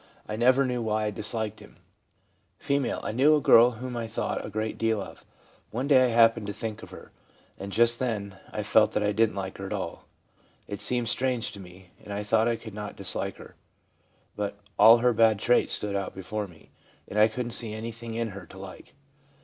I 0.27 0.35
never 0.35 0.65
knew 0.65 0.81
why 0.81 1.03
I 1.05 1.11
disliked 1.11 1.59
him.' 1.59 1.77
F. 2.59 2.71
* 2.71 3.03
I 3.05 3.11
knew 3.11 3.35
a 3.35 3.39
girl 3.39 3.71
whom 3.77 3.95
I 3.95 4.07
thought 4.07 4.43
a 4.43 4.49
great 4.49 4.79
deal 4.79 4.99
of. 4.99 5.23
One 5.69 5.87
day 5.87 6.05
I 6.05 6.07
happened 6.07 6.47
to 6.47 6.53
think 6.53 6.81
of 6.81 6.89
her, 6.89 7.11
and 7.59 7.71
just 7.71 7.99
then 7.99 8.39
I 8.51 8.63
felt 8.63 8.93
that 8.93 9.03
I 9.03 9.11
didn't 9.11 9.35
like 9.35 9.59
her 9.59 9.67
at 9.67 9.73
all. 9.73 10.07
It 10.67 10.81
seemed 10.81 11.07
strange 11.07 11.51
to 11.51 11.59
me, 11.59 11.91
and 12.03 12.11
I 12.11 12.23
thought 12.23 12.47
I 12.47 12.55
could 12.55 12.73
not 12.73 12.95
dislike 12.95 13.35
her; 13.35 13.53
but 14.35 14.57
all 14.79 14.97
her 14.97 15.13
bad 15.13 15.37
traits 15.37 15.75
stood 15.75 15.95
out 15.95 16.15
before 16.15 16.47
me, 16.47 16.71
and 17.07 17.19
I 17.19 17.27
couldn't 17.27 17.51
see 17.51 17.71
anything 17.75 18.15
in 18.15 18.29
her 18.29 18.47
to 18.47 18.57
like.' 18.57 18.95